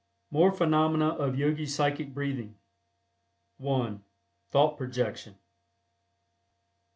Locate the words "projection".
4.75-5.35